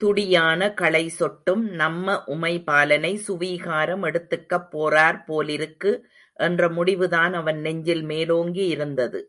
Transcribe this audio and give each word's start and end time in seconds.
துடியான 0.00 0.74
களை 0.74 1.08
சொட்டும் 1.10 1.62
நம்ம 1.74 2.16
உமைபாலனை 2.26 3.12
சுவீகாரம் 3.26 4.02
எடுத்துக்கப் 4.02 4.68
போறார் 4.72 5.24
போலிருக்கு! 5.24 5.92
என்ற 6.38 6.68
முடிவுதான் 6.68 7.34
அவன் 7.34 7.60
நெஞ்சில் 7.60 8.04
மேலோங்கியிருந்தது. 8.06 9.22